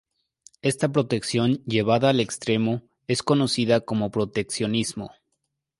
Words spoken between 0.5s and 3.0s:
Esta protección, llevada al extremo,